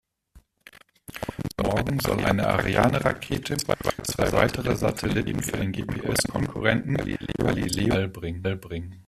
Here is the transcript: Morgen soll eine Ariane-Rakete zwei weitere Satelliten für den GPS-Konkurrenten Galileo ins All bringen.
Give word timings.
Morgen 1.61 1.99
soll 1.99 2.25
eine 2.25 2.47
Ariane-Rakete 2.47 3.55
zwei 3.57 4.31
weitere 4.31 4.75
Satelliten 4.75 5.43
für 5.43 5.57
den 5.57 5.71
GPS-Konkurrenten 5.71 6.97
Galileo 6.97 7.49
ins 7.49 7.91
All 7.93 8.07
bringen. 8.07 8.99